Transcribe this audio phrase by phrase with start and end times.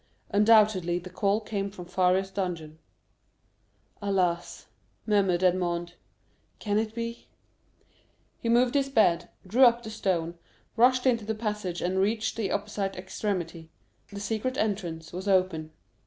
[0.31, 2.79] Undoubtedly the call came from Faria's dungeon.
[4.01, 4.65] "Alas,"
[5.05, 5.93] murmured Edmond;
[6.57, 7.27] "can it be?"
[8.39, 10.39] He moved his bed, drew up the stone,
[10.75, 13.69] rushed into the passage, and reached the opposite extremity;
[14.11, 15.69] the secret entrance was open.